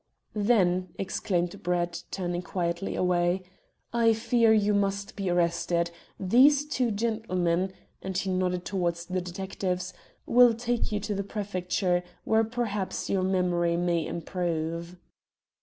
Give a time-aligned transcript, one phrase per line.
[0.33, 3.43] "Then," exclaimed Brett, turning quietly away,
[3.93, 5.91] "I fear you must be arrested.
[6.19, 9.93] These two gentlemen" and he nodded towards the detectives
[10.25, 14.97] "will take you to the Prefecture, where perhaps your memory may improve."